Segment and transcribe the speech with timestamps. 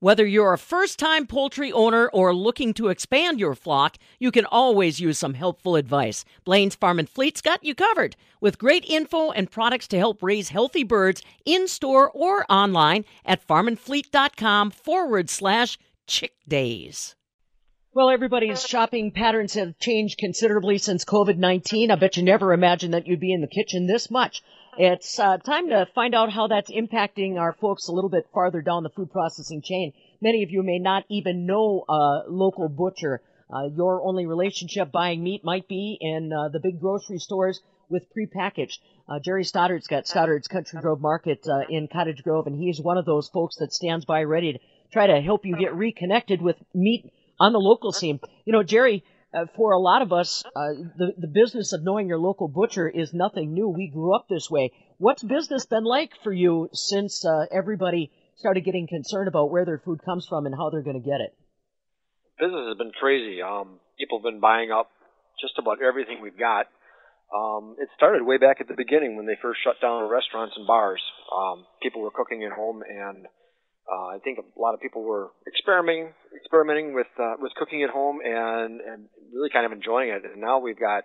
[0.00, 4.44] Whether you're a first time poultry owner or looking to expand your flock, you can
[4.44, 6.22] always use some helpful advice.
[6.44, 10.50] Blain's Farm and Fleet's got you covered with great info and products to help raise
[10.50, 17.16] healthy birds in store or online at farmandfleet.com forward slash chick days.
[17.94, 21.90] Well, everybody's shopping patterns have changed considerably since COVID 19.
[21.90, 24.42] I bet you never imagined that you'd be in the kitchen this much.
[24.78, 28.60] It's uh, time to find out how that's impacting our folks a little bit farther
[28.60, 29.94] down the food processing chain.
[30.20, 33.22] Many of you may not even know a local butcher.
[33.50, 38.04] Uh, your only relationship buying meat might be in uh, the big grocery stores with
[38.14, 38.78] prepackaged.
[39.08, 42.98] Uh, Jerry Stoddard's got Stoddard's Country Grove Market uh, in Cottage Grove, and he's one
[42.98, 44.58] of those folks that stands by ready to
[44.92, 48.20] try to help you get reconnected with meat on the local scene.
[48.44, 49.04] You know, Jerry,
[49.34, 52.88] uh, for a lot of us, uh, the the business of knowing your local butcher
[52.88, 53.68] is nothing new.
[53.68, 54.72] We grew up this way.
[54.98, 59.78] What's business been like for you since uh, everybody started getting concerned about where their
[59.78, 61.36] food comes from and how they're going to get it?
[62.38, 63.42] Business has been crazy.
[63.42, 64.90] Um, people have been buying up
[65.40, 66.66] just about everything we've got.
[67.34, 70.66] Um, it started way back at the beginning when they first shut down restaurants and
[70.66, 71.02] bars.
[71.34, 73.26] Um, people were cooking at home and
[73.86, 77.90] uh, I think a lot of people were experimenting, experimenting with uh, with cooking at
[77.90, 80.22] home and and really kind of enjoying it.
[80.24, 81.04] And now we've got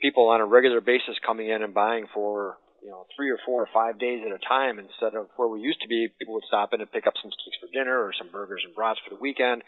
[0.00, 3.62] people on a regular basis coming in and buying for you know three or four
[3.62, 6.08] or five days at a time instead of where we used to be.
[6.18, 8.74] People would stop in and pick up some steaks for dinner or some burgers and
[8.74, 9.62] brats for the weekend.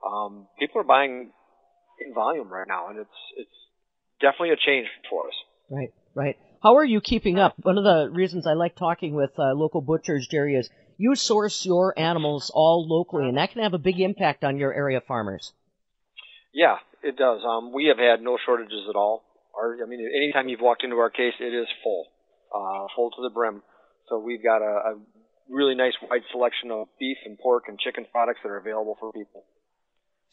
[0.00, 1.30] Um, people are buying
[2.00, 3.58] in volume right now, and it's it's
[4.20, 5.34] definitely a change for us.
[5.68, 6.36] Right, right.
[6.62, 7.54] How are you keeping up?
[7.60, 11.66] One of the reasons I like talking with uh, local butchers, Jerry, is you source
[11.66, 15.52] your animals all locally, and that can have a big impact on your area farmers.
[16.54, 17.40] Yeah, it does.
[17.44, 19.24] Um, we have had no shortages at all.
[19.58, 22.06] Our, I mean, anytime you've walked into our case, it is full,
[22.54, 23.62] uh, full to the brim.
[24.08, 25.00] So we've got a, a
[25.50, 29.10] really nice wide selection of beef and pork and chicken products that are available for
[29.10, 29.42] people.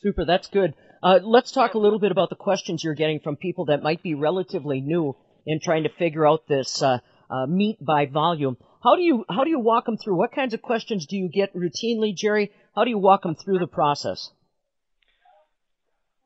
[0.03, 0.75] Super, that's good.
[1.01, 4.03] Uh, let's talk a little bit about the questions you're getting from people that might
[4.03, 6.99] be relatively new in trying to figure out this uh,
[7.29, 8.57] uh, meat by volume.
[8.83, 10.17] How do you how do you walk them through?
[10.17, 12.51] What kinds of questions do you get routinely, Jerry?
[12.75, 14.31] How do you walk them through the process?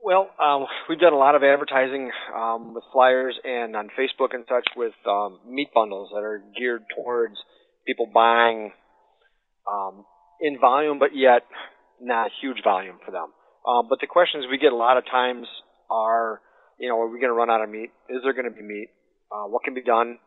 [0.03, 4.43] Well, um, we've done a lot of advertising um, with flyers and on Facebook and
[4.49, 7.35] such with um, meat bundles that are geared towards
[7.87, 8.73] people buying
[9.65, 10.03] um,
[10.41, 11.43] in volume, but yet
[12.01, 13.31] not huge volume for them.
[13.65, 15.47] Um, but the questions we get a lot of times
[15.89, 16.41] are,
[16.77, 17.91] you know, are we going to run out of meat?
[18.09, 18.89] Is there going to be meat?
[19.33, 20.19] Uh, what can be done?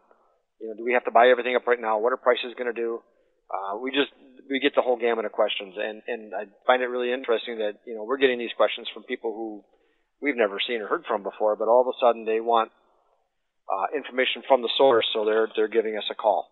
[0.61, 2.01] You know, do we have to buy everything up right now?
[2.01, 2.99] What are prices going to do?
[3.47, 4.11] Uh, we just
[4.51, 7.79] we get the whole gamut of questions, and and I find it really interesting that
[7.87, 9.63] you know we're getting these questions from people who
[10.21, 12.73] we've never seen or heard from before, but all of a sudden they want
[13.71, 16.49] uh, information from the source, so they're they're giving us a call.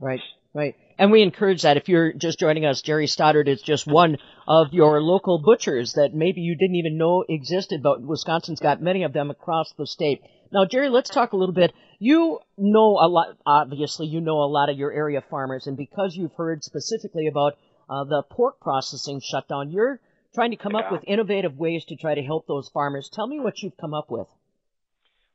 [0.00, 0.20] Right,
[0.54, 0.74] right.
[0.98, 1.76] And we encourage that.
[1.76, 6.14] If you're just joining us, Jerry Stoddard is just one of your local butchers that
[6.14, 10.20] maybe you didn't even know existed, but Wisconsin's got many of them across the state.
[10.52, 11.72] Now, Jerry, let's talk a little bit.
[11.98, 16.14] You know a lot, obviously, you know a lot of your area farmers, and because
[16.14, 17.54] you've heard specifically about
[17.88, 20.00] uh, the pork processing shutdown, you're
[20.34, 20.80] trying to come yeah.
[20.80, 23.08] up with innovative ways to try to help those farmers.
[23.12, 24.28] Tell me what you've come up with.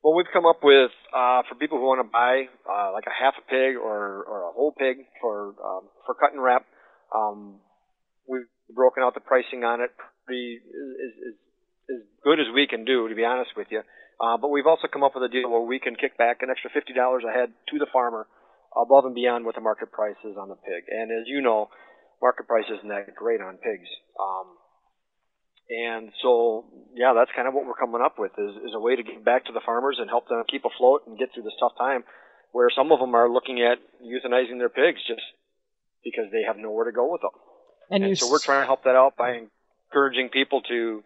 [0.03, 3.13] Well, we've come up with uh, for people who want to buy uh, like a
[3.13, 6.65] half a pig or, or a whole pig for um, for cut and wrap.
[7.13, 7.59] Um,
[8.27, 9.91] we've broken out the pricing on it
[10.25, 11.35] pretty as, as,
[11.91, 13.81] as good as we can do, to be honest with you.
[14.21, 16.49] Uh, but we've also come up with a deal where we can kick back an
[16.49, 18.27] extra $50 a head to the farmer
[18.77, 20.85] above and beyond what the market price is on the pig.
[20.87, 21.69] And as you know,
[22.21, 23.89] market price isn't that great on pigs.
[24.19, 24.47] Um,
[25.69, 28.95] and so, yeah, that's kind of what we're coming up with is, is a way
[28.95, 31.57] to get back to the farmers and help them keep afloat and get through this
[31.59, 32.03] tough time
[32.51, 35.23] where some of them are looking at euthanizing their pigs just
[36.03, 37.31] because they have nowhere to go with them.
[37.89, 39.41] And, and so we're trying to help that out by
[39.87, 41.03] encouraging people to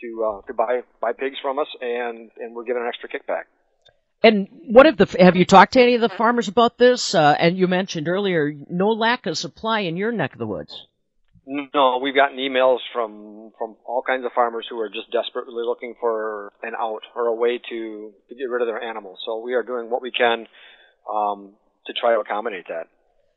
[0.00, 3.44] to uh, to buy buy pigs from us, and and we're giving an extra kickback.
[4.22, 7.14] And what have the have you talked to any of the farmers about this?
[7.14, 10.86] Uh, and you mentioned earlier no lack of supply in your neck of the woods.
[11.46, 15.94] No, we've gotten emails from from all kinds of farmers who are just desperately looking
[15.98, 19.18] for an out or a way to, to get rid of their animals.
[19.24, 20.46] So we are doing what we can
[21.12, 21.54] um,
[21.86, 22.86] to try to accommodate that.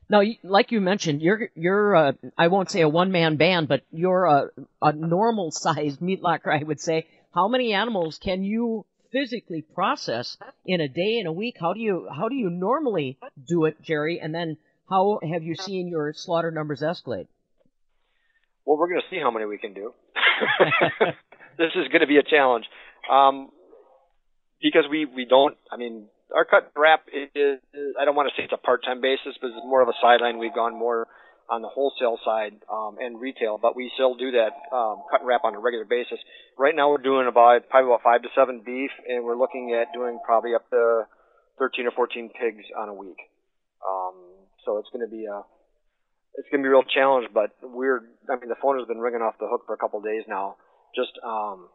[0.09, 3.83] Now, like you mentioned, you're you're uh, I won't say a one man band, but
[3.91, 4.49] you're a,
[4.81, 7.07] a normal sized meat locker, I would say.
[7.33, 11.55] How many animals can you physically process in a day in a week?
[11.59, 13.17] How do you how do you normally
[13.47, 14.19] do it, Jerry?
[14.19, 14.57] And then
[14.89, 17.27] how have you seen your slaughter numbers escalate?
[18.65, 19.93] Well, we're going to see how many we can do.
[21.57, 22.65] this is going to be a challenge
[23.11, 23.49] um,
[24.63, 25.57] because we we don't.
[25.69, 27.59] I mean, our cut wrap is, is
[27.99, 30.39] I don't want to say it's a part-time basis, but it's more of a sideline.
[30.39, 31.05] We've gone more
[31.51, 35.27] on the wholesale side um, and retail, but we still do that um, cut and
[35.27, 36.17] wrap on a regular basis.
[36.57, 39.93] Right now, we're doing about probably about five to seven beef, and we're looking at
[39.93, 41.03] doing probably up to
[41.59, 43.19] 13 or 14 pigs on a week.
[43.83, 44.15] Um,
[44.65, 45.43] so it's going to be a
[46.35, 47.99] it's going to be a real challenge, but we're
[48.31, 50.23] I mean the phone has been ringing off the hook for a couple of days
[50.25, 50.55] now.
[50.95, 51.67] Just um,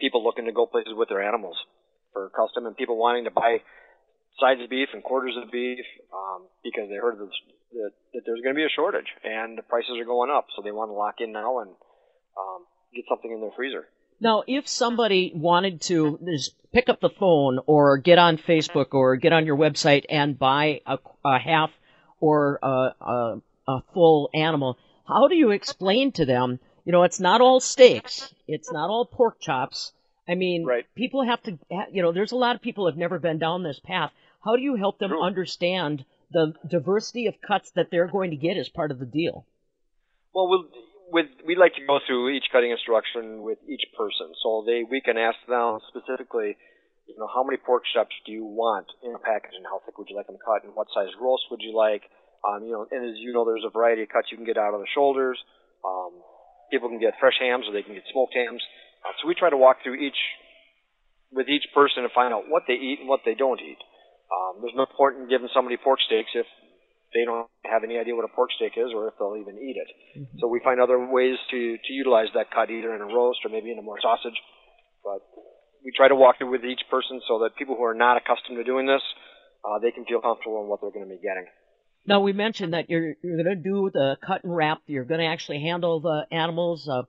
[0.00, 1.56] people looking to go places with their animals
[2.18, 3.58] for custom, and people wanting to buy
[4.40, 7.30] sides of beef and quarters of beef um, because they heard that,
[7.72, 10.62] that, that there's going to be a shortage and the prices are going up, so
[10.62, 11.70] they want to lock in now and
[12.38, 13.86] um, get something in their freezer.
[14.20, 19.16] Now, if somebody wanted to just pick up the phone or get on Facebook or
[19.16, 21.70] get on your website and buy a, a half
[22.20, 24.76] or a, a, a full animal,
[25.06, 26.58] how do you explain to them?
[26.84, 29.92] You know, it's not all steaks, it's not all pork chops.
[30.28, 30.84] I mean, right.
[30.94, 31.58] people have to,
[31.90, 34.12] you know, there's a lot of people who have never been down this path.
[34.44, 35.22] How do you help them True.
[35.22, 39.46] understand the diversity of cuts that they're going to get as part of the deal?
[40.34, 40.68] Well, we'll
[41.10, 45.00] with we like to go through each cutting instruction with each person, so they we
[45.00, 46.56] can ask them specifically,
[47.08, 49.96] you know, how many pork chops do you want in a package, and how thick
[49.98, 52.02] would you like them cut, and what size roast would you like?
[52.44, 54.58] Um, you know, and as you know, there's a variety of cuts you can get
[54.58, 55.38] out of the shoulders.
[55.84, 56.12] Um,
[56.70, 58.62] people can get fresh hams, or they can get smoked hams.
[59.08, 60.20] Uh, so we try to walk through each
[61.32, 63.80] with each person and find out what they eat and what they don't eat.
[64.28, 66.46] Um, there's no point in giving somebody pork steaks if
[67.14, 69.76] they don't have any idea what a pork steak is or if they'll even eat
[69.76, 69.88] it.
[70.20, 70.38] Mm-hmm.
[70.40, 73.48] So we find other ways to, to utilize that cut either in a roast or
[73.48, 74.36] maybe in a more sausage.
[75.04, 75.24] But
[75.84, 78.58] we try to walk through with each person so that people who are not accustomed
[78.58, 79.02] to doing this,
[79.64, 81.46] uh, they can feel comfortable in what they're going to be getting.
[82.06, 84.80] Now we mentioned that you're you're going to do the cut and wrap.
[84.86, 86.88] You're going to actually handle the animals.
[86.88, 87.02] Uh,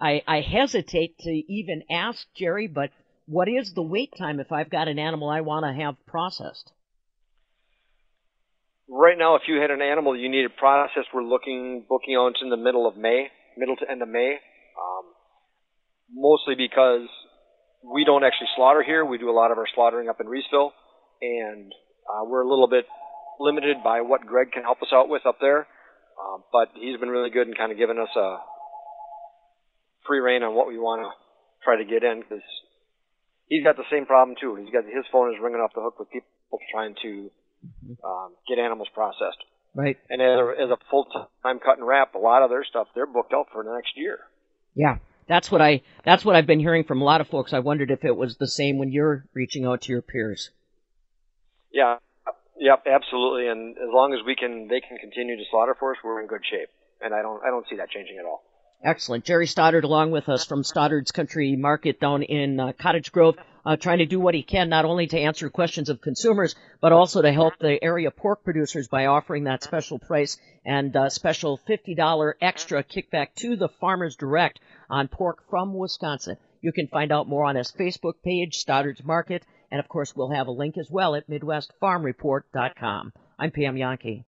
[0.00, 2.90] I I hesitate to even ask Jerry, but
[3.26, 6.72] what is the wait time if I've got an animal I want to have processed?
[8.88, 12.50] Right now, if you had an animal you needed processed, we're looking booking out in
[12.50, 14.32] the middle of May, middle to end of May.
[14.76, 15.04] Um,
[16.12, 17.08] mostly because
[17.82, 19.04] we don't actually slaughter here.
[19.04, 20.70] We do a lot of our slaughtering up in Reeseville,
[21.22, 21.72] and
[22.08, 22.86] uh, we're a little bit
[23.40, 25.66] limited by what Greg can help us out with up there.
[26.14, 28.36] Um, but he's been really good in kind of giving us a
[30.06, 31.10] free rein on what we want to
[31.64, 32.44] try to get in because
[33.48, 34.56] he's got the same problem too.
[34.56, 36.28] He's got his phone is ringing off the hook with people
[36.72, 37.30] trying to
[38.04, 39.42] um, get animals processed.
[39.74, 39.98] Right.
[40.08, 41.06] And as a, as a full
[41.42, 43.96] time cut and wrap, a lot of their stuff they're booked out for the next
[43.96, 44.20] year.
[44.74, 47.52] Yeah, that's what I that's what I've been hearing from a lot of folks.
[47.52, 50.50] I wondered if it was the same when you're reaching out to your peers.
[51.72, 51.96] Yeah,
[52.58, 53.48] yep, absolutely.
[53.48, 56.28] And as long as we can, they can continue to slaughter for us, we're in
[56.28, 56.68] good shape.
[57.00, 58.44] And I don't I don't see that changing at all.
[58.82, 59.24] Excellent.
[59.24, 63.76] Jerry Stoddard along with us from Stoddard's Country Market down in uh, Cottage Grove, uh,
[63.76, 67.22] trying to do what he can not only to answer questions of consumers, but also
[67.22, 70.36] to help the area pork producers by offering that special price
[70.66, 74.60] and uh, special $50 extra kickback to the farmers direct
[74.90, 76.36] on pork from Wisconsin.
[76.60, 80.30] You can find out more on his Facebook page, Stoddard's Market, and of course we'll
[80.30, 83.12] have a link as well at MidwestFarmReport.com.
[83.38, 84.22] I'm Pam Jahnke.